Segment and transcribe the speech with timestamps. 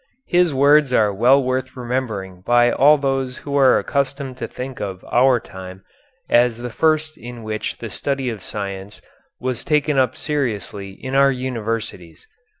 [0.25, 5.05] His words are well worth remembering by all those who are accustomed to think of
[5.11, 5.83] our time
[6.27, 8.99] as the first in which the study of science
[9.39, 12.25] was taken up seriously in our universities.